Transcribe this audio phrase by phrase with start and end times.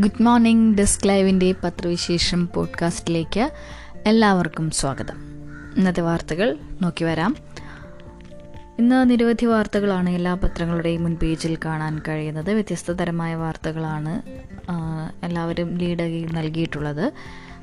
[0.00, 3.50] Good morning desk ലൈവിന്റെ പത്രവിശേഷം പോഡ്കാസ്റ്റിലേക്ക്
[4.06, 5.14] എല്ലാവർക്കും സ്വാഗതം.
[5.76, 7.36] ഇന്നത്തെ വാർത്തകൾ നോക്കി വരാം.
[8.78, 12.50] ഇന്ന് നിരവധി വാർത്തകളാണ് എല്ലാ പത്രങ്ങളുടെയും മുൻ പേജിൽ കാണാൻ കഴിയുന്നത്.
[12.50, 14.22] വ്യത്യസ്ത തരമായ വാർത്തകളാണ്
[15.24, 17.12] എല്ലാവരും ലീഡായി നൽകിയിട്ടുള്ളത്.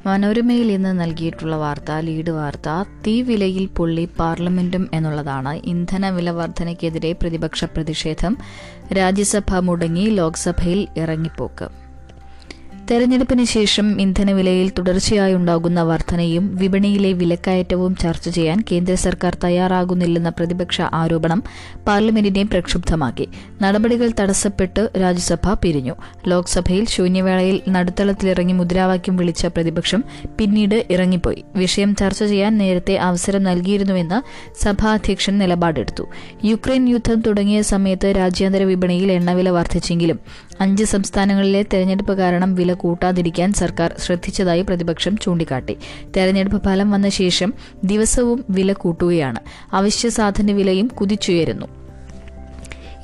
[0.05, 5.61] മനോരമയിൽ ഇന്ന് നൽകിയിട്ടുള്ള വാർത്ത ലീഡ് വാർത്ത തീ വിലയിൽ പൊള്ളി പാർലമെന്റും എന്നുള്ളതാണ്.
[5.65, 8.37] ഇന്ധന വില വർധനയ്ക്കെതിരെ പ്രതിപക്ഷ പ്രതിഷേധം.
[8.97, 11.84] രാജ്യസഭ മുടങ്ങി ലോക്സഭയിൽ ഇറങ്ങിപ്പോക്ക്.
[12.91, 21.43] തെരഞ്ഞെടുപ്പിന് ശേഷം ഇന്ധനവിലയിൽ തുടർച്ചയായി ഉണ്ടാകുന്ന വർധനയും വിപണിയിലെ വിലക്കയറ്റവും ചർച്ച ചെയ്യാൻ കേന്ദ്ര സർക്കാർ തയ്യാറാകുന്നില്ലെന്ന പ്രതിപക്ഷ ആരോപണം
[21.87, 23.27] പാർലമെന്റിനെ പ്രക്ഷുബ്ധമാക്കി.
[23.61, 25.95] നടപടികൾ തടസ്സപ്പെട്ട് രാജ്യസഭ പിരിഞ്ഞു.
[26.27, 30.03] ലോക്സഭയിൽ ശൂന്യവേളയിൽ നടുത്തളത്തിലിറങ്ങി മുദ്രാവാക്യം വിളിച്ച പ്രതിപക്ഷം
[30.39, 31.43] പിന്നീട് ഇറങ്ങിപ്പോയി.
[31.55, 34.21] വിഷയം ചർച്ച ചെയ്യാൻ നേരത്തെ അവസരം നൽകിയിരുന്നുവെന്ന്
[34.63, 36.03] സഭാധ്യക്ഷൻ നിലപാടെടുത്തു.
[36.45, 40.19] യുക്രൈൻ യുദ്ധം തുടങ്ങിയ സമയത്ത് രാജ്യാന്തര വിപണിയിൽ എണ്ണവില വർദ്ധിച്ചെങ്കിലും
[40.59, 45.77] അഞ്ച് സംസ്ഥാനങ്ങളിലെ തെരഞ്ഞെടുപ്പ് കാരണം വില കൂട്ടാതിരിക്കാൻ സർക്കാർ ശ്രദ്ധിച്ചതായി പ്രതിപക്ഷം ചൂണ്ടിക്കാട്ടി.
[46.17, 47.53] തെരഞ്ഞെടുപ്പ് ഫലം വന്ന ശേഷം
[47.83, 49.39] ദിവസവും വില കൂട്ടുകയാണ്.
[49.73, 51.84] അവശ്യ സാധന വിലയും കുതിച്ചുയരുന്നു.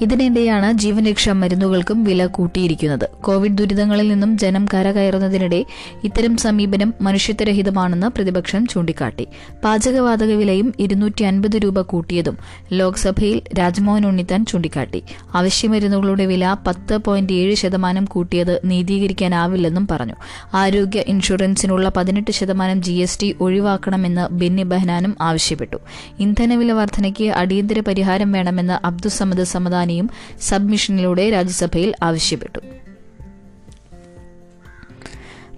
[0.01, 3.09] ഇതിനിടെയാണ് ജീവൻ രക്ഷാ മരുന്നുകൾക്കും വില കൂട്ടിയിരിക്കുന്നത്.
[3.21, 5.65] കോവിഡ് ദുരിതങ്ങളിൽ നിന്നും ജനം കരകയറുന്നതിനിടെ
[6.03, 9.27] ഇത്തരം സമീപനം മനുഷ്യത്വരഹിതമാണെന്ന് പ്രതിപക്ഷം ചൂണ്ടിക്കാട്ടി.
[9.63, 12.37] പാചകവാതക വിലയും ഇരുന്നൂറ്റി അൻപത് രൂപ കൂട്ടിയതും
[12.73, 15.03] ലോക്സഭയിൽ രാജ്മോഹൻ ഉണ്ണിത്താൻ ചൂണ്ടിക്കാട്ടി.
[15.33, 20.13] അവശ്യമരുന്നുകളുടെ വില പത്ത് പോയിന്റ് ഏഴ് ശതമാനം കൂട്ടിയത് നീതീകരിക്കാനാവില്ലെന്നും പറഞ്ഞു.
[20.53, 25.77] ആരോഗ്യ ഇൻഷുറൻസിനുള്ള പതിനെട്ട് ശതമാനം ജി എസ് ടി ഒഴിവാക്കണമെന്ന് ബെന്നി ബെഹനാനും ആവശ്യപ്പെട്ടു.
[26.19, 29.43] ഇന്ധനവില വർധനയ്ക്ക് അടിയന്തര പരിഹാരം വേണമെന്ന് അബ്ദുസമദ്
[29.91, 30.09] സമദാനിയും
[30.41, 32.59] സബ്മിഷനിലൂടെ രാജ്യസഭയിൽ ആവശ്യപ്പെട്ടു.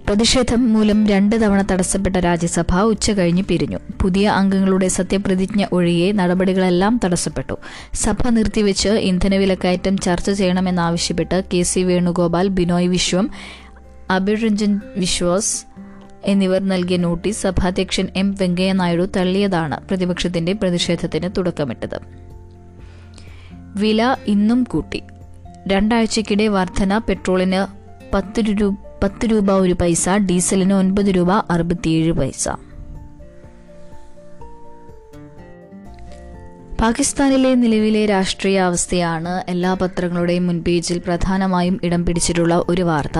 [0.06, 3.78] പ്രതിഷേധം മൂലം രണ്ട് തവണ തടസ്സപ്പെട്ട രാജ്യസഭ ഉച്ചകഴിഞ്ഞ് പിരിഞ്ഞു.
[4.02, 7.58] പുതിയ അംഗങ്ങളുടെ സത്യപ്രതിജ്ഞ ഒഴികെ നടപടികളെല്ലാം തടസ്സപ്പെട്ടു.
[7.94, 13.30] സഭ നിർത്തിവെച്ച് ഇന്ധനവിലക്കയറ്റം ചർച്ച ചെയ്യണമെന്നാവശ്യപ്പെട്ട് കെ സി വേണുഗോപാൽ ബിനോയ് വിശ്വം
[14.10, 15.64] അഭിരഞ്ജൻ വിശ്വാസ്
[16.24, 22.23] എന്നിവർ നൽകിയ നോട്ടീസ് സഭാധ്യക്ഷൻ എം വെങ്കയ്യ നായിഡു തള്ളിയതാണ് പ്രതിപക്ഷത്തിന്റെ പ്രതിഷേധത്തിന് തുടക്കമിട്ടത്.
[23.76, 25.02] വില ഇന്നും കൂട്ടി.
[25.66, 27.60] രണ്ടാഴ്ചക്കിടെ വർധന പെട്രോളിന്
[28.14, 32.48] പത്ത് രൂപ പത്ത് രൂപ ഒരു പൈസ ഡീസലിന് ഒൻപത് രൂപ അറുപത്തിയേഴ് പൈസ.
[36.84, 43.18] പാകിസ്ഥാനിലെ നിലവിലെ രാഷ്ട്രീയ അവസ്ഥയാണ് എല്ലാ പത്രങ്ങളുടെയും മുൻപേജിൽ പ്രധാനമായും ഇടം പിടിച്ചിട്ടുള്ള ഒരു വാർത്ത.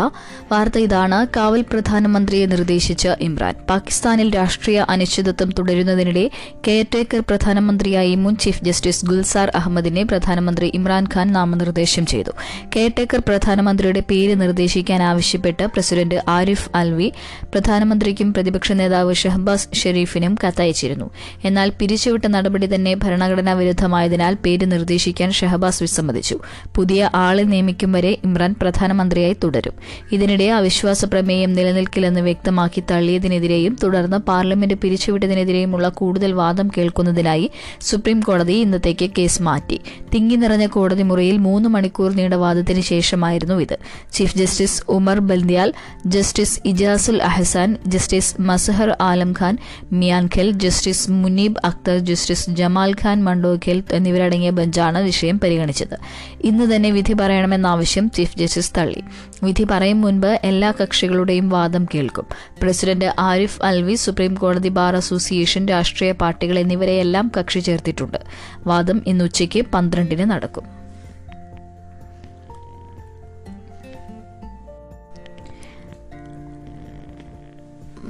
[0.52, 1.26] വാർത്ത ഇതാണ്.
[1.36, 3.54] കാവൽ പ്രധാനമന്ത്രിയെ നിർദ്ദേശിച്ച ഇമ്രാൻ.
[3.70, 6.30] പാകിസ്ഥാനിൽ രാഷ്ട്രീയ അനിശ്ചിതത്വം തുടരുന്നതിനിടെ
[6.66, 12.30] കെയർടേക്കർ പ്രധാനമന്ത്രിയായി മുൻ ചീഫ് ജസ്റ്റിസ് ഗുൽസാർ അഹമ്മദിനെ പ്രധാനമന്ത്രി ഇമ്രാൻഖാൻ നാമനിർദ്ദേശം ചെയ്തു.
[12.76, 17.12] കെയർടേക്കർ പ്രധാനമന്ത്രിയുടെ പേര് നിർദ്ദേശിക്കാൻ ആവശ്യപ്പെട്ട് പ്രസിഡന്റ് ആരിഫ് അൽവി
[17.44, 21.10] പ്രധാനമന്ത്രിക്കും പ്രതിപക്ഷ നേതാവ് ഷഹബാസ് ഷെരീഫിനും കത്തയച്ചിരുന്നു.
[21.44, 26.38] എന്നാൽ പിരിച്ചുവിട്ട നടപടി തന്നെ ഭരണഘടനാ വിരുദ്ധമായതിനാൽ പേര് നിർദ്ദേശിക്കാൻ ഷഹബാസ് വിസമ്മതിച്ചു.
[26.76, 29.72] പുതിയ ആളെ നിയമിക്കും വരെ ഇമ്രാൻ പ്രധാനമന്ത്രിയായി തുടരും.
[30.12, 37.50] ഇതിനിടെ അവിശ്വാസ പ്രമേയം നിലനിൽക്കില്ലെന്ന് വ്യക്തമാക്കി തള്ളിയതിനെതിരെയും തുടർന്ന് പാർലമെന്റ് പിരിച്ചുവിട്ടതിനെതിരെയുമുള്ള കൂടുതൽ വാദം കേൾക്കുന്നതിനായി
[37.80, 39.80] സുപ്രീം കോടതി ഇന്നത്തേക്ക് കേസ് മാറ്റി.
[40.14, 43.78] തിങ്ങി നിറഞ്ഞ കോടതി മുറിയിൽ മൂന്ന് മണിക്കൂർ നീണ്ട വാദത്തിന് ശേഷമായിരുന്നു ഇത്.
[44.12, 45.72] Chief justice Umar Bandial
[46.06, 49.58] justice Ijazul Ahsan justice Mazahar Alam Khan
[49.92, 55.96] Miankhel justice Munib Akhtar justice Jamal Khan Mandokhel എന്നിവരടങ്ങിയ ബെഞ്ചാണ് വിഷയം പരിഗണിച്ചത്.
[56.44, 59.02] ഇന്ന് തന്നെ വിധി പറയണമെന്ന ആവശ്യം ചീഫ് ജസ്റ്റിസ് തള്ളി.
[59.42, 62.26] വിധി പറയും മുൻപ് എല്ലാ കക്ഷികളുടെയും വാദം കേൾക്കും.
[62.62, 68.18] പ്രസിഡന്റ് ആരിഫ് അൽവി സുപ്രീം കോടതി ബാർ അസോസിയേഷൻ രാഷ്ട്രീയ പാർട്ടികൾ എന്നിവരെയെല്ലാം കക്ഷി ചേർത്തിട്ടുണ്ട്.
[68.66, 70.83] വാദം ഇന്ന് ഉച്ചയ്ക്ക് പന്ത്രണ്ടിന് നടക്കും.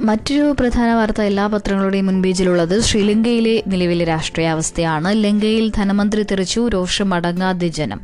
[0.09, 5.25] മറ്റൊരു പ്രധാന വാർത്ത എല്ലാ പത്രങ്ങളുടെയും മുൻപേജിലുള്ളത് ശ്രീലങ്കയിലെ നിലവിലെ രാഷ്ട്രീയാവസ്ഥയാണ്.
[5.25, 8.01] ലങ്കയിൽ ധനമന്ത്രി തെറിച്ചു രോഷം അടങ്ങാതെ ജനം.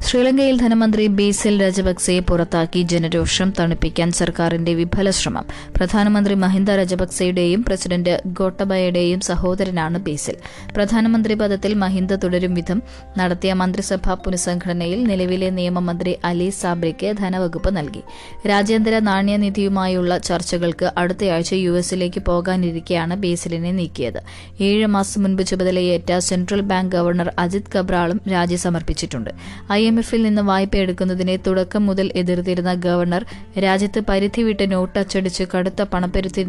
[0.00, 5.46] ശ്രീലങ്കയിൽ ധനമന്ത്രി ബേസിൽ രജപക്സെയെ പുറത്താക്കി ജനരോഷം തണുപ്പിക്കാൻ സർക്കാരിന്റെ വിഫല ശ്രമം.
[5.76, 10.36] പ്രധാനമന്ത്രി മഹിന്ദ രജപക്സെയുടെയും പ്രസിഡന്റ് ഗോട്ടബയുടെയും സഹോദരനാണ് ബേസിൽ.
[10.76, 12.82] പ്രധാനമന്ത്രി പദത്തിൽ മഹിന്ദ തുടരും വിധം
[13.18, 18.02] നടത്തിയ മന്ത്രിസഭാ പുനഃസംഘടനയിൽ നിലവിലെ നിയമമന്ത്രി അലി സാബ്രിക്ക് ധനവകുപ്പ് നൽകി.
[18.48, 24.20] രാജ്യാന്തര നാണ്യനിധിയുമായുള്ള ചർച്ചകൾക്ക് അടുത്തയാഴ്ച യു എസിലേക്ക് പോകാനിരിക്കെയാണ് ബേസിലിനെ നീക്കിയത്.
[24.60, 29.30] ഏഴ് മാസം മുൻപ് ചുമതലയേറ്റ സെൻട്രൽ ബാങ്ക് ഗവർണർ അജിത് കബ്രാളും രാജി സമർപ്പിച്ചിട്ടുണ്ട്.
[29.72, 33.24] ഐ എം എഫിൽ നിന്ന് വായ്പ എടുക്കുന്നതിനെ തുടക്കം മുതൽ എതിർത്തിരുന്ന ഗവർണർ
[33.58, 36.44] രാജ്യത്ത് പരിധി വിട്ട് നോട്ട് അച്ചടിച്ച് കടുത്ത പണപ്പെരുത്തി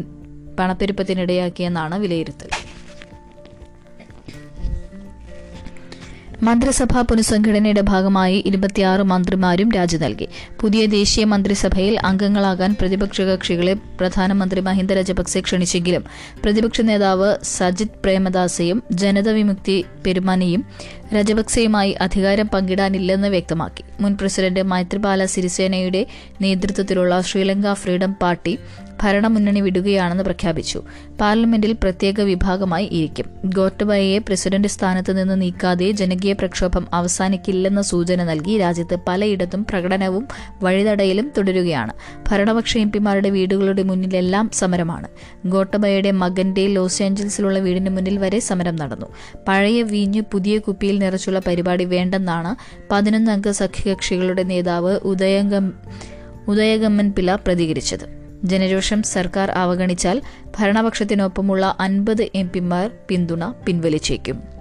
[0.58, 2.48] പണപ്പെരുപ്പത്തിനിടയാക്കിയെന്നാണ് വിലയിരുത്തൽ.
[6.42, 10.28] മന്ത്രിസഭാ പുനഃസംഘടനയുടെ ഭാഗമായി ഇരുപത്തിയാറ് മന്ത്രിമാരും രാജി നൽകി.
[10.60, 16.04] പുതിയ ദേശീയ മന്ത്രിസഭയിൽ അംഗങ്ങളാകാൻ പ്രതിപക്ഷ കക്ഷികളെ പ്രധാനമന്ത്രി മഹിന്ദ രജപക്സെ ക്ഷണിച്ചെങ്കിലും
[16.44, 20.64] പ്രതിപക്ഷ നേതാവ് സജിത് പ്രേമദാസയും ജനതവിമുക്തി പെരുമാനിയും
[21.14, 23.84] രജപക്സെയുമായി അധികാരം പങ്കിടാനില്ലെന്ന് വ്യക്തമാക്കി.
[24.00, 26.06] മുൻ പ്രസിഡന്റ് മൈത്രിപാല സിരിസേനയുടെ
[26.40, 28.58] നേതൃത്വത്തിലുള്ള ശ്രീലങ്ക ഫ്രീഡം പാർട്ടി
[29.02, 30.82] ഭരണമുന്നണി വിടുകയാണെന്ന് പ്രഖ്യാപിച്ചു.
[31.20, 33.26] പാർലമെന്റിൽ പ്രത്യേക വിഭാഗമായി ഇരിക്കും.
[33.44, 40.28] ഗോട്ടബയയെ പ്രസിഡന്റ് സ്ഥാനത്ത് നിന്ന് നീക്കാതെ ജനകീയ പ്രക്ഷോഭം അവസാനിക്കില്ലെന്ന സൂചന നൽകി രാജ്യത്ത് പലയിടത്തും പ്രകടനവും
[40.62, 41.92] വഴിതടയലും തുടരുകയാണ്.
[42.28, 45.08] ഭരണപക്ഷ എംപിമാരുടെ വീടുകളുടെ മുന്നിലെല്ലാം സമരമാണ്.
[45.46, 49.06] ഗോട്ടബയയുടെ മകന്റെ ലോസ് ഏഞ്ചൽസിലുള്ള വീടിന് മുന്നിൽ വരെ സമരം നടന്നു.
[49.48, 52.56] പഴയ വീഞ്ഞ് പുതിയ കുപ്പിയിൽ നിറച്ചുള്ള പരിപാടി വേണ്ടെന്നാണ്
[52.90, 55.72] പതിനൊന്നംഗ സഖ്യകക്ഷികളുടെ നേതാവ് ഉദയംഗം
[56.48, 58.25] ഉദയഗമ്മൻ പില പ്രതികരിച്ചത്.
[58.46, 60.18] ജനരോഷം സർക്കാർ അവഗണിച്ചാൽ
[60.58, 64.55] ഭരണപക്ഷത്തിനൊപ്പമുള്ള അൻപത് എം പിമാർ പിന്തുണ പിൻവലിച്ചേക്കും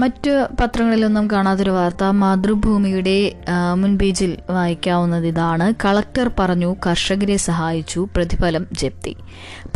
[0.00, 3.16] മറ്റ് പത്രങ്ങളിലൊന്നും കാണാത്തൊരു വാർത്ത മാതൃഭൂമിയുടെ
[3.80, 5.66] മുൻപേജിൽ വായിക്കാവുന്നത് ഇതാണ്.
[5.84, 9.12] കളക്ടർ പറഞ്ഞു കർഷകരെ സഹായിച്ചു പ്രതിഫലം ജപ്തി.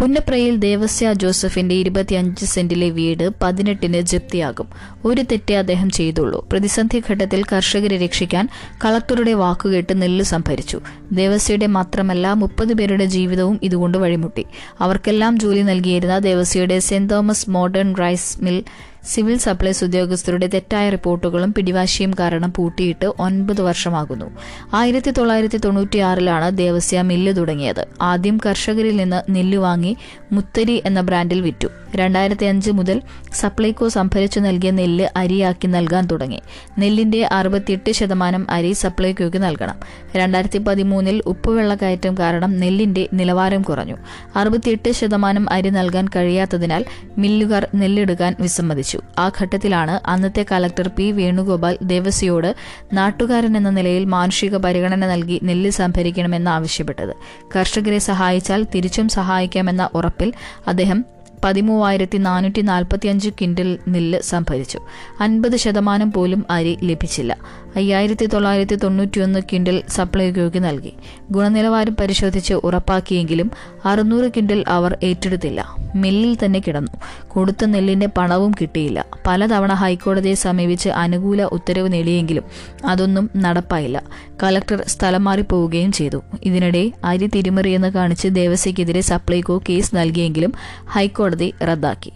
[0.00, 4.68] പുന്നപ്രയിൽ ദേവസ്യ ജോസഫിന്റെ ഇരുപത്തിയഞ്ച് സെന്റിലെ വീട് പതിനെട്ടിന് ജപ്തിയാകും.
[5.04, 6.40] ഒരു തെറ്റേ അദ്ദേഹം ചെയ്തുള്ളൂ.
[6.52, 8.48] പ്രതിസന്ധി ഘട്ടത്തിൽ കർഷകരെ രക്ഷിക്കാൻ
[8.84, 10.80] കളക്ടറുടെ വാക്കുകേട്ട് നെല്ല് സംഭരിച്ചു.
[11.12, 14.46] ദേവസ്യയുടെ മാത്രമല്ല മുപ്പത് പേരുടെ ജീവിതവും ഇതുകൊണ്ട് വഴിമുട്ടി.
[14.80, 18.64] അവർക്കെല്ലാം ജോലി നൽകിയിരുന്ന ദേവസ്യയുടെ saint Thomas modern rice mill
[19.06, 24.26] civil supplies ഉദ്യോഗസ്ഥരുടെ തെറ്റായ റിപ്പോർട്ടുകളും പിടിവാശിയും കാരണം പൂട്ടിയിട്ട് ഒൻപത് വർഷമാകുന്നു.
[24.74, 27.86] ആയിരത്തി തൊള്ളായിരത്തി തൊണ്ണൂറ്റിയാറിലാണ് ദേവസ്യ മില്ല് തുടങ്ങിയത്.
[28.02, 29.96] ആദ്യം കർഷകരിൽ നിന്ന് നെല്ല് വാങ്ങി
[30.32, 31.68] മുത്തരി എന്ന ബ്രാൻഡിൽ വിറ്റു.
[31.96, 33.02] രണ്ടായിരത്തി അഞ്ച് മുതൽ
[33.34, 36.42] സപ്ലൈകോ സംഭരിച്ചു നൽകിയ നെല്ല് അരിയാക്കി നൽകാൻ തുടങ്ങി.
[36.78, 39.74] നെല്ലിന്റെ അറുപത്തിയെട്ട് ശതമാനം അരി സപ്ലൈകോയ്ക്ക് നൽകണം.
[40.16, 43.96] രണ്ടായിരത്തി പതിമൂന്നിൽ ഉപ്പുവെള്ളക്കയറ്റം കാരണം നെല്ലിന്റെ നിലവാരം കുറഞ്ഞു.
[44.36, 46.84] അറുപത്തിയെട്ട് ശതമാനം അരി നൽകാൻ കഴിയാത്തതിനാൽ
[47.18, 48.95] മില്ലുകാർ നെല്ലെടുക്കാൻ വിസമ്മതിച്ചു.
[49.18, 51.12] ആ ഘട്ടത്തിലാണ് അന്നത്തെ കലക്ടർ പി.
[51.12, 52.56] വേണുഗോപാൽ ദേവസ്വയോട്
[52.92, 57.14] നാട്ടുകാരൻ എന്ന നിലയിൽ മാനുഷിക പരിഗണന നൽകി നെല്ല് സംഭരിക്കണമെന്ന് ആവശ്യപ്പെട്ടത്.
[57.56, 60.32] കർഷകരെ സഹായിച്ചാൽ തിരിച്ചും സഹായിക്കാമെന്ന ഉറപ്പിൽ
[60.66, 61.04] അദ്ദേഹം
[61.44, 64.80] പതിമൂവായിരത്തി നാനൂറ്റി നാൽപ്പത്തിയഞ്ച് ക്വിന്റൽ നെല്ല് സംഭരിച്ചു.
[65.20, 67.36] അൻപത് ശതമാനം പോലും അരി ലഭിച്ചില്ല.
[67.76, 70.92] അയ്യായിരത്തി തൊള്ളായിരത്തി തൊണ്ണൂറ്റിയൊന്ന് കിൻഡൽ സപ്ലൈകോയ്ക്ക് നൽകി.
[71.30, 73.50] ഗുണനിലവാരം പരിശോധിച്ച് ഉറപ്പാക്കിയെങ്കിലും
[73.84, 75.60] അറുന്നൂറ് കിൻഡൽ അവർ ഏറ്റെടുത്തില്ല.
[75.94, 76.92] മില്ലിൽ തന്നെ കിടന്നു.
[77.28, 79.06] കൊടുത്ത നെല്ലിന്റെ പണവും കിട്ടിയില്ല.
[79.26, 82.44] പലതവണ ഹൈക്കോടതിയെ സമീപിച്ച് അനുകൂല ഉത്തരവ് നേടിയെങ്കിലും
[82.84, 84.02] അതൊന്നും നടപ്പായില്ല.
[84.42, 86.22] കലക്ടർ സ്ഥലം മാറിപ്പോവുകയും ചെയ്തു.
[86.42, 90.52] ഇതിനിടെ അരി തിരിമറിയെന്ന് കാണിച്ച് ദേവസ്വയ്ക്കെതിരെ സപ്ലൈകോ കേസ് നൽകിയെങ്കിലും
[90.88, 92.12] ഹൈക്കോടതി റദ്ദാക്കി.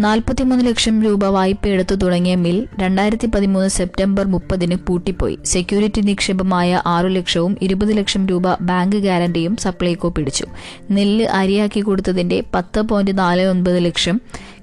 [0.00, 5.38] നാൽപ്പത്തിമൂന്ന് ലക്ഷം രൂപ വായ്പ എടുത്തു തുടങ്ങിയ മിൽ രണ്ടായിരത്തി പതിമൂന്ന് സെപ്റ്റംബർ മുപ്പതിന് പൂട്ടിപ്പോയി.
[5.44, 10.46] സെക്യൂരിറ്റി നിക്ഷേപമായ ആറു ലക്ഷവും ഇരുപത് ലക്ഷം രൂപ ബാങ്ക് ഗ്യാരണ്ടിയും സപ്ലൈകോ പിടിച്ചു.
[10.90, 14.20] നെല്ല് അരിയാക്കി കൊടുത്തതിന്റെ പത്ത് പോയിന്റ് നാല് ഒൻപത് ലക്ഷം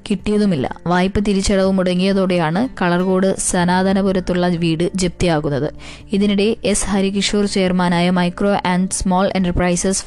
[0.09, 0.75] കിട്ടിയതുമില്ല.
[0.87, 5.73] വായ്പ തിരിച്ചടവ് മുടങ്ങിയതോടെയാണ് കളർകോട് സനാതനപുരത്തുള്ള വീട് ജപ്തിയാകുന്നത്.
[6.11, 6.85] ഇതിനിടെ എസ്.
[6.85, 10.05] ഹരികിഷോർ ചെയർമാനായ micro and small enterprises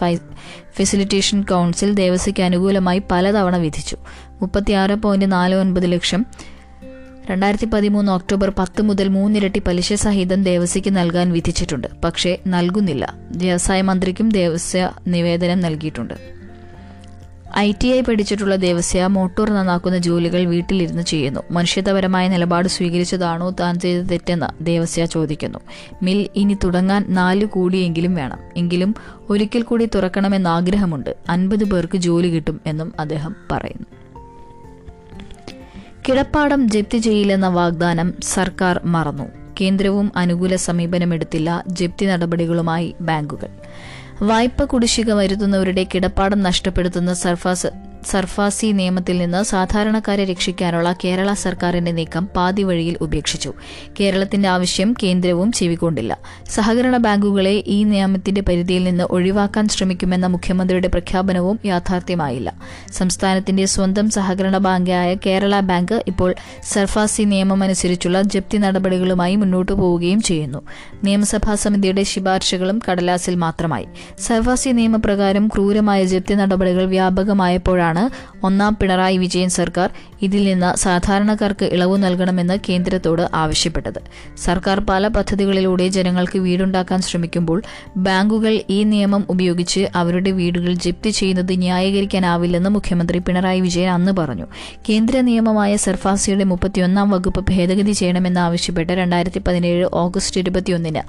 [0.77, 3.97] facilitation council ദേവസ്വയ്ക്ക് അനുകൂലമായി പലതവണ വിധിച്ചു.
[4.43, 6.27] മുപ്പത്തിയാറ് പോയിന്റ് നാല് ഒൻപത് ലക്ഷം.
[7.31, 11.89] രണ്ടായിരത്തി പതിമൂന്ന് ഒക്ടോബർ പത്ത് മുതൽ മൂന്നിരട്ടി പലിശ സഹിതം ദേവസ്യയ്ക്ക് നൽകാൻ വിധിച്ചിട്ടുണ്ട്.
[12.05, 13.15] പക്ഷേ നൽകുന്നില്ല.
[13.37, 16.33] വ്യവസായ മന്ത്രിക്കും ദേവസ്യ നിവേദനം നൽകിയിട്ടുണ്ട്.
[17.57, 21.41] ഐ ടി ഐ പഠിച്ചിട്ടുള്ള ദേവസ്യ മോട്ടോർ നന്നാക്കുന്ന ജോലികൾ വീട്ടിലിരുന്ന് ചെയ്യുന്നു.
[21.51, 25.59] മനുഷ്യത്വപരമായ നിലപാട് സ്വീകരിച്ചതാണോ താൻ ചെയ്ത തെറ്റെന്ന് ദേവസ്യ ചോദിക്കുന്നു.
[26.03, 28.39] മിൽ ഇനി തുടങ്ങാൻ നാല് കോടിയെങ്കിലും വേണം.
[28.57, 28.95] എങ്കിലും
[29.31, 31.17] ഒരിക്കൽ കൂടി തുറക്കണമെന്ന് ആഗ്രഹമുണ്ട്.
[31.29, 34.02] അൻപത് പേർക്ക് ജോലി കിട്ടും എന്നും അദ്ദേഹം പറയുന്നു.
[36.09, 39.27] കിടപ്പാടം ജപ്തി ചെയ്യില്ലെന്ന വാഗ്ദാനം സർക്കാർ മറന്നു.
[39.61, 43.51] കേന്ദ്രവും അനുകൂല സമീപനമെടുത്തില്ല ജപ്തി നടപടികളുമായി ബാങ്കുകൾ.
[44.23, 47.71] വായ്പ കുടിശ്ശിക വരുത്തുന്നവരുടെ കിടപ്പാടം നഷ്ടപ്പെടുത്തുന്ന സർഫാസ്
[48.05, 53.53] സർഫാസി നിയമത്തിൽ നിന്ന് സാധാരണക്കാരെ രക്ഷിക്കാനുള്ള കേരള സർക്കാരിന്റെ നീക്കം പാതിവഴിയിൽ ഉപേക്ഷിച്ചു.
[54.01, 56.19] കേരളത്തിന്റെ ആവശ്യം കേന്ദ്രവും ചെവിക്കൊണ്ടില്ല.
[56.51, 62.55] സഹകരണ ബാങ്കുകളെ ഈ നിയമത്തിന്റെ പരിധിയിൽ നിന്ന് ഒഴിവാക്കാൻ ശ്രമിക്കുമെന്ന മുഖ്യമന്ത്രിയുടെ പ്രഖ്യാപനവും യാഥാർത്ഥ്യമായില്ല.
[62.93, 70.63] സംസ്ഥാനത്തിന്റെ സ്വന്തം സഹകരണ ബാങ്കായ കേരള ബാങ്ക് ഇപ്പോൾ സർഫാസി നിയമമനുസരിച്ചുള്ള ജപ്തി നടപടികളുമായി മുന്നോട്ടു പോവുകയും ചെയ്യുന്നു.
[71.05, 73.87] നിയമസഭാ സമിതിയുടെ ശുപാർശകളും കടലാസിൽ മാത്രമായി.
[74.19, 77.92] സർഫാസി നിയമപ്രകാരം ക്രൂരമായ ജപ്തി നടപടികൾ വ്യാപകമായപ്പോഴാണ്
[78.45, 79.91] ഒന്നാം പിണറായി വിജയൻ സർക്കാർ
[80.23, 84.01] ഇതിൽ നിന്ന് സാധാരണക്കാർക്ക് ഇളവ് നൽകണമെന്ന് കേന്ദ്രത്തോട് ആവശ്യപ്പെട്ടത്.
[84.37, 87.63] സർക്കാർ പല പദ്ധതികളിലൂടെ ജനങ്ങൾക്ക് വീടുണ്ടാക്കാൻ ശ്രമിക്കുമ്പോൾ
[87.97, 94.47] ബാങ്കുകൾ ഈ നിയമം ഉപയോഗിച്ച് അവരുടെ വീടുകൾ ജപ്തി ചെയ്യുന്നത് ന്യായീകരിക്കാനാവില്ലെന്ന് മുഖ്യമന്ത്രി പിണറായി വിജയൻ അന്ന് പറഞ്ഞു.
[94.89, 101.03] കേന്ദ്ര നിയമമായ സർഫാസിയുടെ മുപ്പത്തിയൊന്നാം വകുപ്പ് ഭേദഗതി ചെയ്യണമെന്നാവശ്യപ്പെട്ട് രണ്ടായിരത്തി പതിനേഴ് ഓഗസ്റ്റ് ഇരുപത്തിയൊന്നിന്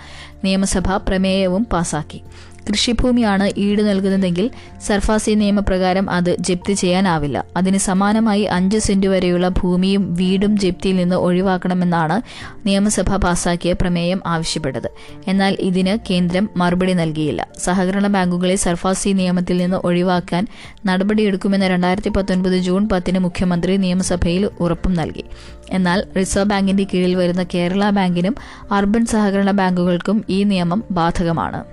[0.45, 2.21] നിയമസഭ പ്രമേയവും പാസാക്കി.
[2.69, 4.49] കൃഷിഭൂമിയാണ് ഈട് നൽകുന്നതെങ്കിൽ
[4.87, 7.45] സർഫാസി നിയമപ്രകാരം അത് ജപ്തി ചെയ്യാനാവില്ല.
[7.57, 12.21] അതിന് സമാനമായി അഞ്ച് സെന്റ് വരെയുള്ള ഭൂമിയും വീടും ജപ്തിയിൽ നിന്ന് ഒഴിവാക്കണമെന്നാണ്
[12.67, 14.89] നിയമസഭ പാസാക്കിയ പ്രമേയം ആവശ്യപ്പെട്ടത്.
[15.27, 17.47] എന്നാൽ ഇതിന് കേന്ദ്രം മറുപടി നൽകിയില്ല.
[17.57, 20.47] സഹകരണ ബാങ്കുകളെ സർഫാസി നിയമത്തിൽ നിന്ന് ഒഴിവാക്കാൻ
[20.85, 25.23] നടപടിയെടുക്കുമെന്ന് രണ്ടായിരത്തി പത്തൊൻപത് ജൂൺ പത്തിന് മുഖ്യമന്ത്രി നിയമസഭയിൽ ഉറപ്പും നൽകി.
[25.69, 28.35] എന്നാൽ റിസർവ് ബാങ്കിന്റെ കീഴിൽ വരുന്ന കേരള ബാങ്കിനും
[28.71, 31.72] അർബൻ സഹകരണ ബാങ്കുകൾക്കും ഈ നിയമം ബാധകമാണ്.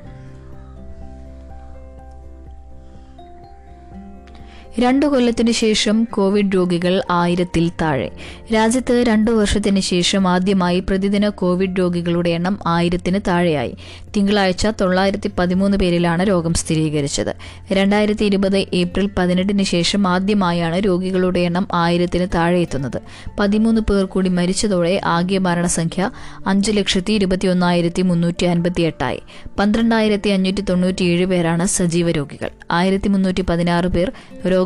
[4.81, 8.11] രണ്ടു കൊല്ലത്തിനു ശേഷം കോവിഡ് രോഗികൾ ആയിരത്തിൽ താഴെ.
[8.55, 13.75] രാജ്യത്ത് രണ്ടു വർഷത്തിന് ശേഷം ആദ്യമായി പ്രതിദിന കോവിഡ് രോഗികളുടെ എണ്ണം ആയിരത്തിന് താഴെയായി.
[14.17, 17.35] തിങ്കളാഴ്ച തൊള്ളായിരത്തി പതിമൂന്ന് പേരിലാണ് രോഗം സ്ഥിരീകരിച്ചത്.
[17.73, 23.01] രണ്ടായിരത്തി ഇരുപത് ഏപ്രിൽ പതിനെട്ടിന് ശേഷം ആദ്യമായാണ് രോഗികളുടെ എണ്ണം ആയിരത്തിന് താഴെ എത്തുന്നത്.
[23.41, 26.11] പതിമൂന്ന് പേർ കൂടി മരിച്ചതോടെ ആകെ മരണസംഖ്യ
[26.47, 29.21] അഞ്ച് ലക്ഷത്തി ഇരുപത്തി ഒന്നായിരത്തി മുന്നൂറ്റി അൻപത്തി എട്ടായി
[29.59, 32.51] പന്ത്രണ്ടായിരത്തി അഞ്ഞൂറ്റി തൊണ്ണൂറ്റിയേഴ് പേരാണ് സജീവ രോഗികൾ.
[32.71, 34.13] ആയിരത്തി മുന്നൂറ്റി പതിനാറ് പേർ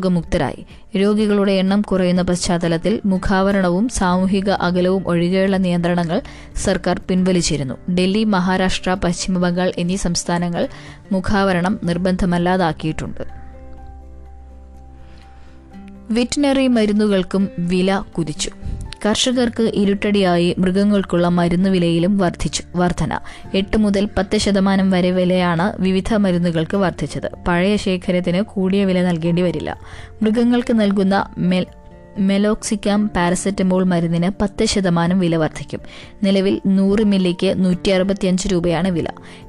[0.04, 0.66] രോഗമുക്തരായി.
[0.96, 6.22] രോഗികളുടെ എണ്ണം കുറയുന്ന പശ്ചാത്തലത്തിൽ മുഖാവരണവും സാമൂഹിക അകലവും ഒഴികെയുള്ള നിയന്ത്രണങ്ങൾ
[6.56, 7.74] സർക്കാർ പിൻവലിച്ചിരുന്നു.
[7.94, 10.68] ഡൽഹി മഹാരാഷ്ട്ര പശ്ചിമബംഗാൾ എന്നീ സംസ്ഥാനങ്ങൾ
[11.12, 13.24] മുഖാവരണം നിർബന്ധമല്ലാതാക്കിയിട്ടുണ്ട്.
[16.10, 18.50] വെറ്റിനറി മരുന്നുകൾക്കും വില കുതിച്ചു.
[19.06, 22.62] കർഷകർക്ക് ഇരുട്ടടിയായി മൃഗങ്ങൾക്കുള്ള മരുന്ന് വിലയിലും വർദ്ധിച്ചു.
[22.76, 23.18] വർധന.
[23.54, 27.30] എട്ട് മുതൽ പത്ത് ശതമാനം വരെ വിലയാണ് വിവിധ മരുന്നുകൾക്ക് വർദ്ധിച്ചത്.
[27.48, 29.78] പഴയ ശേഖരത്തിന് കൂടിയ വില നൽകേണ്ടി വരില്ല.
[30.22, 31.66] മൃഗങ്ങൾക്ക് നൽകുന്ന മെൽ
[32.18, 35.80] മെലോക്സിക്കാം പാരസെറ്റമോൾ മരുന്നിന് പത്ത് ശതമാനം വില വർദ്ധിക്കും.
[36.22, 39.08] നിലവിൽ നൂറ് മില്ലിക്ക് നൂറ്റി അറുപത്തിയഞ്ച് രൂപയാണ് വില.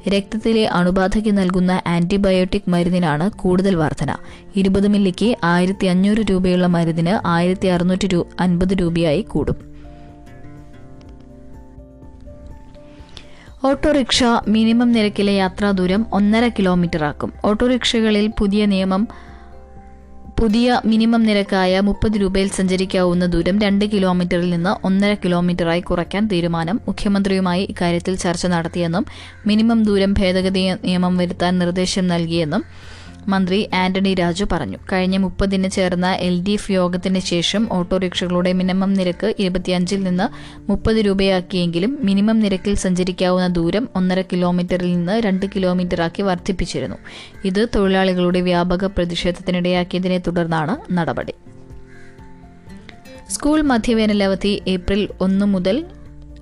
[0.09, 4.15] രക്തത്തിലെ അണുബാധയ്ക്ക് നൽകുന്ന ആന്റിബയോട്ടിക് മരുന്നിനാണ് കൂടുതൽ വർധന.
[4.55, 9.75] ഇരുപത് മില്ലിക്ക് ആയിരത്തി അഞ്ഞൂറ് രൂപയുള്ള മരുന്നിന് ആയിരത്തി അറുന്നൂറ്റി അൻപത് രൂപയായി കൂടും.
[13.65, 17.33] ഓട്ടോറിക്ഷ മിനിമം നിരക്കിലെ യാത്രാദൂരം ഒന്നര കിലോമീറ്ററാക്കും.
[17.45, 19.07] ഓട്ടോറിക്ഷകളിൽ പുതിയ നിയമം
[20.37, 27.63] പുതിയ മിനിമം നിരക്കായ മുപ്പത് രൂപയിൽ സഞ്ചരിക്കാവുന്ന ദൂരം രണ്ട് കിലോമീറ്ററിൽ നിന്ന് ഒന്നര കിലോമീറ്ററായി കുറയ്ക്കാൻ തീരുമാനം മുഖ്യമന്ത്രിയുമായി
[27.63, 29.05] ഇക്കാര്യത്തിൽ ചർച്ച നടത്തിയെന്നും
[29.45, 32.63] മിനിമം ദൂരം ഭേദഗതി നിയമം വരുത്താൻ നിർദ്ദേശം നൽകിയെന്നും
[33.27, 34.77] മന്ത്രി ആന്റണി രാജു പറഞ്ഞു.
[34.91, 40.27] കഴിഞ്ഞ മുപ്പതിന് ചേർന്ന എൽ ഡി എഫ് യോഗത്തിന് ശേഷം ഓട്ടോറിക്ഷകളുടെ മിനിമം നിരക്ക് ഇരുപത്തിയഞ്ചിൽ നിന്ന്
[40.69, 46.95] മുപ്പത് രൂപയാക്കിയെങ്കിലും മിനിമം നിരക്കിൽ സഞ്ചരിക്കാവുന്ന ദൂരം ഒന്നര കിലോമീറ്ററിൽ നിന്ന് രണ്ട് കിലോമീറ്ററാക്കി വർദ്ധിപ്പിച്ചിരുന്നു.
[47.45, 51.33] ഇത് തൊഴിലാളികളുടെ വ്യാപക പ്രതിഷേധത്തിനിടയാക്കിയതിനെ തുടർന്നാണ് നടപടി.
[53.29, 55.85] സ്കൂൾ മധ്യവേനലവധി ഏപ്രിൽ ഒന്ന് മുതൽ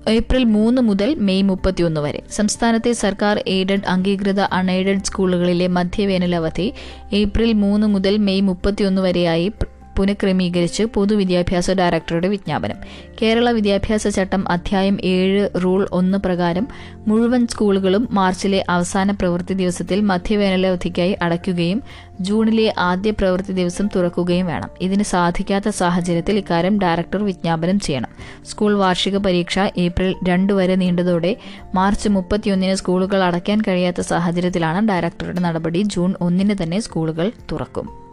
[0.08, 2.22] ഏപ്രിൽ മൂന്ന് മുതൽ മെയ് മുപ്പത്തിയൊന്ന് വരെ.
[2.30, 6.72] സംസ്ഥാനത്തെ സർക്കാർ എയ്ഡഡ് അംഗീകൃത അൺഎയ്ഡഡ് സ്കൂളുകളിലെ മധ്യവേനലവധി
[7.12, 9.50] ഏപ്രിൽ മൂന്ന് മുതൽ മെയ് മുപ്പത്തിയൊന്ന് വരെയായി
[9.98, 12.76] പുനഃക്രമീകരിച്ച് പൊതുവിദ്യാഭ്യാസ ഡയറക്ടറുടെ വിജ്ഞാപനം.
[13.22, 16.68] കേരള വിദ്യാഭ്യാസ ചട്ടം അധ്യായം ഏഴ് റൂൾ ഒന്ന് പ്രകാരം
[17.06, 21.82] മുഴുവൻ സ്കൂളുകളും മാർച്ചിലെ അവസാന പ്രവൃത്തി ദിവസത്തിൽ മധ്യവേനലവധിക്കായി അടയ്ക്കുകയും
[22.20, 24.70] ജൂണിലെ ആദ്യ പ്രവൃത്തി ദിവസം തുറക്കുകയും വേണം.
[24.80, 28.08] ഇതിന് സാധിക്കാത്ത സാഹചര്യത്തിൽ ഇക്കാര്യം ഡയറക്ടർ വിജ്ഞാപനം ചെയ്യണം.
[28.44, 31.36] സ്കൂൾ വാർഷിക പരീക്ഷ ഏപ്രിൽ രണ്ട് വരെ നീണ്ടതോടെ
[31.74, 35.82] മാർച്ച് മുപ്പത്തിയൊന്നിന് സ്കൂളുകൾ അടയ്ക്കാൻ കഴിയാത്ത സാഹചര്യത്തിലാണ് ഡയറക്ടറുടെ നടപടി.
[35.82, 38.03] ജൂൺ ഒന്നിന് തന്നെ സ്കൂളുകൾ തുറക്കും.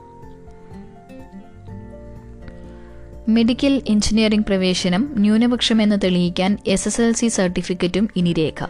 [3.29, 8.65] മെഡിക്കൽ എഞ്ചിനീയറിംഗ് പ്രവേശനം ന്യൂനപക്ഷമെന്ന് തെളിയിക്കാൻ എസ് എസ് എൽ സി സർട്ടിഫിക്കറ്റും ഇനി രേഖ.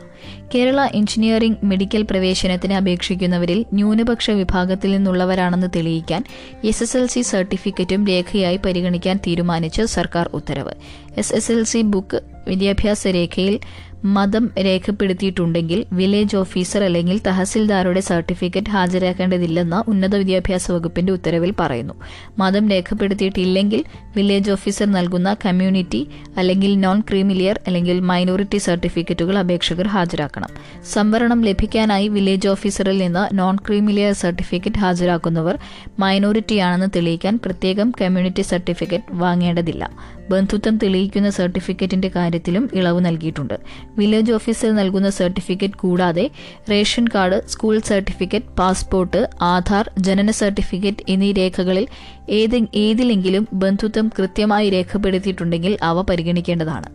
[0.55, 6.23] കേരള എഞ്ചിനീയറിംഗ് മെഡിക്കൽ പ്രവേശനത്തിന് അപേക്ഷിക്കുന്നവരിൽ ന്യൂനപക്ഷ വിഭാഗത്തിൽ നിന്നുള്ളവരാണെന്ന് തെളിയിക്കാൻ
[6.63, 10.71] എസ് എസ് എൽ സി സർട്ടിഫിക്കറ്റും രേഖയായി പരിഗണിക്കാൻ തീരുമാനിച്ച് സർക്കാർ ഉത്തരവ്.
[11.17, 13.59] S S L C book വിദ്യാഭ്യാസ രേഖയിൽ
[14.05, 21.93] മതം രേഖപ്പെടുത്തിയിട്ടുണ്ടെങ്കിൽ വില്ലേജ് ഓഫീസർ അല്ലെങ്കിൽ തഹസിൽദാരുടെ സർട്ടിഫിക്കറ്റ് ഹാജരാക്കേണ്ടതില്ലെന്ന ഉന്നത വിദ്യാഭ്യാസ വകുപ്പിന്റെ ഉത്തരവിൽ പറയുന്നു.
[22.37, 23.83] മതം രേഖപ്പെടുത്തിയിട്ടില്ലെങ്കിൽ
[24.15, 30.49] വില്ലേജ് ഓഫീസർ നൽകുന്ന കമ്മ്യൂണിറ്റി അല്ലെങ്കിൽ നോൺ ക്രീമിലിയർ അല്ലെങ്കിൽ മൈനോറിറ്റി സർട്ടിഫിക്കറ്റുകൾ അപേക്ഷകർ ഹാജരാക്കണം.
[30.91, 35.57] സംവരണം ലഭിക്കാനായി വില്ലേജ് ഓഫീസറിൽ നിന്ന് നോൺ ക്രീമിലിയർ സർട്ടിഫിക്കറ്റ് ഹാജരാക്കുന്നവർ
[35.99, 39.91] മൈനോറിറ്റിയാണെന്ന് തെളിയിക്കാൻ പ്രത്യേകം കമ്മ്യൂണിറ്റി സർട്ടിഫിക്കറ്റ് വാങ്ങേണ്ടതില്ല.
[40.29, 43.53] ബന്ധുത്വം തെളിയിക്കുന്ന സർട്ടിഫിക്കറ്റിന്റെ കാര്യത്തിലും ഇളവ് നൽകിയിട്ടുണ്ട്.
[43.97, 46.29] വില്ലേജ് ഓഫീസിൽ നൽകുന്ന സർട്ടിഫിക്കറ്റ് കൂടാതെ
[46.69, 51.87] ration card school certificate passport Aadhaar ജനന സർട്ടിഫിക്കറ്റ് എന്നീ രേഖകളിൽ
[52.29, 56.89] ഏത് ഏതിലെങ്കിലും ബന്ധുത്വം കൃത്യമായി രേഖപ്പെടുത്തിയിട്ടുണ്ടെങ്കിൽ അവ പരിഗണിക്കേണ്ടതാണ്.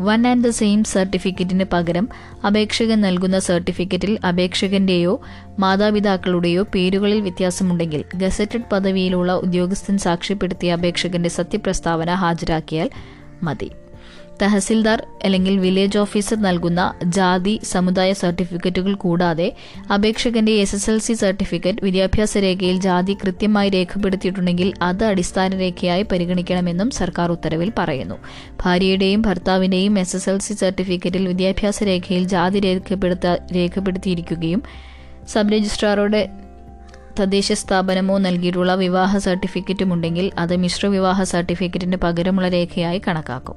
[0.00, 2.08] വൺ ആൻഡ് ദ സെയിം സർട്ടിഫിക്കറ്റിന് പകരം
[2.46, 5.20] അപേക്ഷകൻ നൽകുന്ന സർട്ടിഫിക്കറ്റിൽ അപേക്ഷകന്റെയോ
[5.58, 12.90] മാതാപിതാക്കളുടെയോ പേരുകളിൽ വ്യത്യാസമുണ്ടെങ്കിൽ ഗസറ്റഡ് പദവിയിലുള്ള ഉദ്യോഗസ്ഥൻ സാക്ഷ്യപ്പെടുത്തിയ അപേക്ഷകന്റെ സത്യപ്രസ്താവന ഹാജരാക്കിയാൽ
[13.42, 13.70] മതി.
[14.42, 19.52] തഹസിൽദാർ അല്ലെങ്കിൽ വില്ലേജ് ഓഫീസർ നൽകുന്ന ജാതി സമുദായ സർട്ടിഫിക്കറ്റുകൾ കൂടാതെ
[19.94, 26.90] അപേക്ഷകന്റെ S S L C certificate വിദ്യാഭ്യാസ രേഖയിൽ ജാതി കൃത്യമായി രേഖപ്പെടുത്തിയിട്ടുണ്ടെങ്കിൽ അത് അടിസ്ഥാന രേഖയായി പരിഗണിക്കണമെന്നും
[26.90, 28.18] സർക്കാർ ഉത്തരവിൽ പറയുന്നു.
[28.62, 34.62] ഭാര്യയുടെയും ഭർത്താവിന്റെയും എസ് എസ് എൽ സി സർട്ടിഫിക്കറ്റിൽ വിദ്യാഭ്യാസ രേഖയിൽ ജാതി രേഖപ്പെടുത്ത രേഖപ്പെടുത്തിയിരിക്കുകയും
[35.28, 36.47] സബ് രജിസ്ട്രാറുടെ
[37.20, 43.54] തദ്ദേശ സ്ഥാപനമോ നൽകിയിട്ടുള്ള വിവാഹ സർട്ടിഫിക്കറ്റും ഉണ്ടെങ്കിൽ അത് മിശ്ര വിവാഹ സർട്ടിഫിക്കറ്റിന് പകരമുള്ള രേഖയായി കണക്കാക്കും.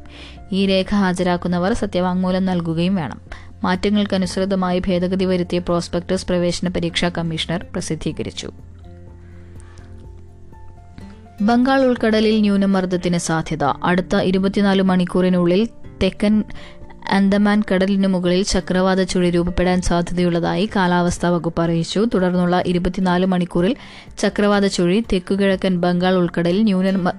[0.51, 3.21] ഈ രേഖ ഹാജരാക്കുന്നവർ സത്യവാങ്മൂലം നൽകുകയും വേണം.
[3.63, 8.51] മാറ്റങ്ങൾക്കനുസൃതമായി ഭേദഗതി വരുത്തിയ പ്രോസ്പെക്ടസ് പ്രവേശന പരീക്ഷാ കമ്മീഷണർ പ്രസിദ്ധീകരിച്ചു.
[11.41, 13.63] ബംഗാൾ ഉൾക്കടലിൽ ന്യൂനമർദ്ദത്തിന് സാധ്യത.
[13.63, 15.69] അടുത്ത ഇരുപത്തിനാല് മണിക്കൂറിനുള്ളിൽ
[16.03, 16.43] തെക്കൻ
[17.11, 22.07] അന്തമാൻ കടലിനു മുകളിൽ ചക്രവാത ചുഴി രൂപപ്പെടാൻ സാധ്യതയുള്ളതായി കാലാവസ്ഥാ വകുപ്പ് അറിയിച്ചു.
[22.13, 23.75] തുടർന്നുള്ള ഇരുപത്തിനാല് മണിക്കൂറിൽ
[24.17, 26.63] ചക്രവാത ചുഴി തെക്കുകിഴക്കൻ ബംഗാൾ ഉൾക്കടലിൽ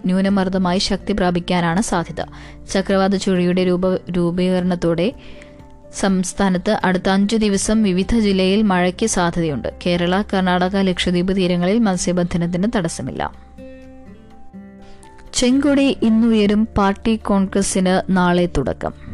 [0.07, 2.25] ന്യൂനമർദ്ദമായി ശക്തി പ്രാപിക്കാനാണ് സാധ്യത.
[2.73, 5.13] ചക്രവാത ചുഴിയുടെ രൂപ രൂപീകരണത്തോടെ
[6.01, 9.69] സംസ്ഥാനത്ത് അടുത്ത അഞ്ചു ദിവസം വിവിധ ജില്ലയിൽ മഴയ്ക്ക് സാധ്യതയുണ്ട്.
[9.87, 13.33] കേരള കർണാടക ലക്ഷദ്വീപ് തീരങ്ങളിൽ മത്സ്യബന്ധനത്തിന് തടസ്സമില്ല.
[15.35, 19.12] ചെങ്കൊടി ഇന്നുയരും പാർട്ടി കോൺഗ്രസിന് നാളെ തുടക്കം.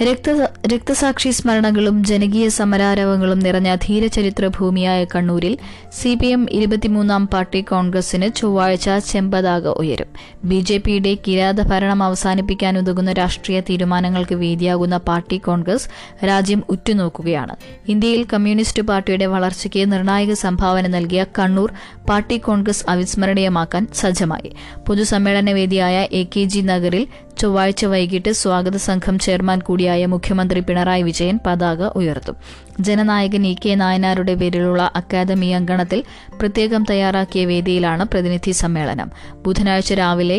[0.00, 0.30] രക്ത
[0.72, 5.58] രക്തസാക്ഷി സ്മരണകളും ജനകീയ സമരാരവങ്ങളും നിറഞ്ഞ ധീരചരിത്ര ഭൂമിയായ കണ്ണൂരിൽ
[5.92, 10.06] സി പി എം ഇരുപത്തിമൂന്നാം പാർട്ടി കോൺഗ്രസിന് ചൊവ്വാഴ്ച ചെമ്പതാക ഉയരും.
[10.44, 15.88] ബി ജെ പിയുടെ കിരാത ഭരണം അവസാനിപ്പിക്കാനുതകുന്ന രാഷ്ട്രീയ തീരുമാനങ്ങൾക്ക് വേദിയാകുന്ന പാർട്ടി കോൺഗ്രസ്
[16.24, 17.56] രാജ്യം ഉറ്റുനോക്കുകയാണ്.
[17.88, 21.72] ഇന്ത്യയിൽ കമ്മ്യൂണിസ്റ്റ് പാർട്ടിയുടെ വളർച്ചയ്ക്ക് നിർണായക സംഭാവന നൽകിയ കണ്ണൂർ
[22.08, 24.52] പാർട്ടി കോൺഗ്രസ് അവിസ്മരണീയമാക്കാൻ സജ്ജമായി.
[24.88, 27.06] പൊതുസമ്മേളന വേദിയായ എ കെ ജി നഗറിൽ
[27.42, 32.36] ചൊവ്വാഴ്ച വൈകിട്ട് സ്വാഗത സംഘം ചെയർമാൻ കൂടിയായ മുഖ്യമന്ത്രി പിണറായി വിജയൻ പതാക ഉയർത്തും.
[32.80, 36.00] ജനനായകൻ ഇ കെ നായനാരുടെ പേരിലുള്ള അക്കാദമി അങ്കണത്തിൽ
[36.40, 39.10] പ്രത്യേകം തയ്യാറാക്കിയ വേദിയിലാണ് പ്രതിനിധി സമ്മേളനം.
[39.42, 40.38] ബുധനാഴ്ച രാവിലെ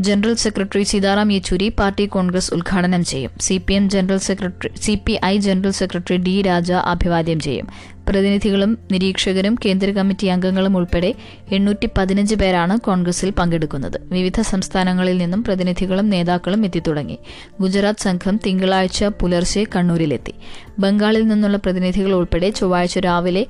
[0.00, 3.30] general secretary Sitaram Yechury party congress ഉദ്ഘാടനം ചെയ്യും.
[3.40, 7.68] C P M general secretary C P I general secretary D Raja അഭിവാദ്യം ചെയ്യും.
[8.08, 11.14] പ്രതിനിധികളും നിരീക്ഷകരും കേന്ദ്ര കമ്മിറ്റി അംഗങ്ങളും ഉൾപ്പെടെ
[11.52, 14.00] എണ്ണൂറ്റി പതിനഞ്ച് പേരാണ് കോൺഗ്രസിൽ പങ്കെടുക്കുന്നത്.
[14.12, 17.18] വിവിധ സംസ്ഥാനങ്ങളിൽ നിന്നും പ്രതിനിധികളും നേതാക്കളും എത്തിത്തുടങ്ങി.
[17.60, 20.34] ഗുജറാത്ത് സംഘം തിങ്കളാഴ്ച പുലർച്ചെ കണ്ണൂരിലെത്തി.
[20.78, 23.46] ബംഗാളിൽ നിന്നുള്ള പ്രതിനിധികൾ ഉൾപ്പെടെ ചൊവ്വാഴ്ച രാവിലെ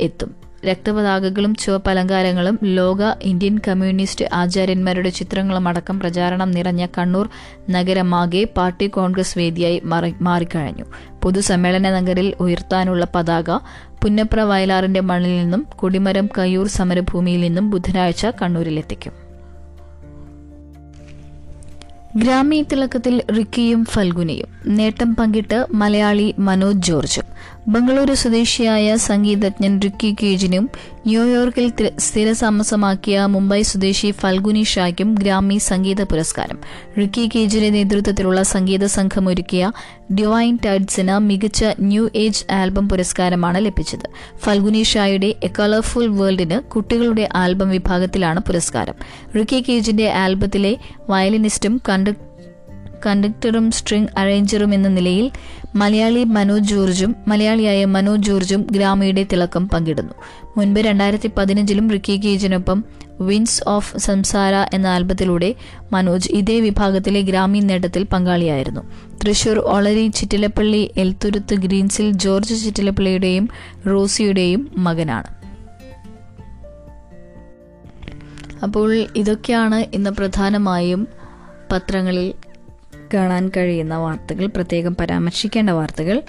[0.00, 0.45] എത്തും.
[0.68, 7.28] രക്തപതാകകളും ചുവപ്പ് അലങ്കാരങ്ങളും ലോക ഇന്ത്യൻ കമ്മ്യൂണിസ്റ്റ് ആചാര്യന്മാരുടെ ചിത്രങ്ങളും അടക്കം പ്രചാരണം നിറഞ്ഞ കണ്ണൂർ
[7.70, 9.82] നഗരമാകെ പാർട്ടി കോൺഗ്രസ് വേദിയായി
[10.20, 10.84] മാറിക്കഴിഞ്ഞു.
[11.22, 13.50] പൊതുസമ്മേളന നഗരിൽ ഉയർത്താനുള്ള പതാക
[14.02, 19.26] പുന്നപ്ര വയലാറിന്റെ മണ്ണിൽ നിന്നും കൊടിമരം കയ്യൂർ സമരഭൂമിയിൽ നിന്നും ബുധനാഴ്ച കണ്ണൂരിലെത്തിക്കും.
[22.16, 27.24] ഗ്രാമീ തിളക്കത്തിൽ റിക്കിയും ഫൽഗുനിയും നേട്ടം പങ്കിട്ട് മലയാളി മനോജ് ജോർജും
[27.68, 30.70] ബംഗളൂരു സ്വദേശിയായ സംഗീതജ്ഞൻ റിക്കി കേജിനും
[31.06, 36.58] ന്യൂയോർക്കിൽ സ്ഥിരതാമസമാക്കിയ മുംബൈ സ്വദേശി ഫൽഗുനി ഷായ്ക്കും ഗ്രാമി സംഗീത പുരസ്കാരം.
[36.98, 39.72] റിക്കി കേജിന്റെ നേതൃത്വത്തിലുള്ള സംഗീത സംഘം ഒരുക്കിയ
[40.12, 44.38] ഡിവൈൻ ടൈഡ്സിന് മികച്ച ന്യൂ ഏജ് ആൽബം പുരസ്കാരമാണ് ലഭിച്ചത്.
[44.38, 48.94] ഫൽഗുനി ഷായുടെ എ കളർഫുൾ വേൾഡിന് കുട്ടികളുടെ ആൽബം വിഭാഗത്തിലാണ് പുരസ്കാരം.
[49.36, 50.76] റിക്കി കേജിന്റെ ആൽബത്തിലെ
[51.10, 52.35] വയലിനിസ്റ്റും കണ്ടക്ടർ
[53.06, 55.30] കണ്ടക്ടറും സ്ട്രിംഗ് അറേഞ്ചറും എന്ന നിലയിൽ
[55.74, 60.14] മലയാളി മനോജ് ജോർജും മലയാളിയായ മനോജ് ജോർജും ഗ്രാമയുടെ തിളക്കം പങ്കിടുന്നു.
[60.56, 62.84] മുൻപ് രണ്ടായിരത്തി പതിനഞ്ചിലും റിക്കി ഗേജിനൊപ്പം
[63.20, 65.54] വിൻസ് ഓഫ് സംസാര എന്ന ആൽബത്തിലൂടെ
[65.92, 68.80] മനോജ് ഇതേ വിഭാഗത്തിലെ ഗ്രാമീൺ നേട്ടത്തിൽ പങ്കാളിയായിരുന്നു.
[69.24, 73.48] തൃശൂർ ഒളരി ചിറ്റിലപ്പള്ളി എൽത്തുരുത്ത് ഗ്രീൻസിൽ ജോർജ് ചിറ്റിലപ്പള്ളിയുടെയും
[73.86, 75.36] റോസിയുടെയും മകനാണ്.
[78.62, 81.08] അപ്പോൾ ഇതൊക്കെയാണ് ഇന്ന് പ്രധാനമായും
[81.72, 82.32] പത്രങ്ങളിൽ
[83.14, 86.22] കാണാൻ കഴിയുന്ന വാർത്തകൾ പ്രത്യേകം പരാമർശിക്കേണ്ട വാർത്തകൾ.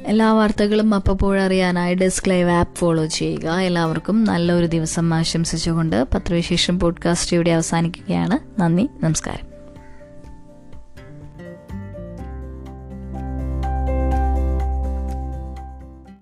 [0.00, 3.48] എല്ലാ വാർത്തകളും അപ്പോഴറിയാനായി ഡെസ്ക് ലൈവ് ആപ്പ് ഫോളോ ചെയ്യുക.
[3.48, 8.60] എല്ലാവർക്കും നല്ലൊരു ദിവസം ആശംസിച്ചുകൊണ്ട് പത്രവിശേഷം പോഡ്കാസ്റ്റ് ഇവിടെ അവസാനിക്കുകയാണ്.
[8.60, 9.51] നന്ദി നമസ്കാരം.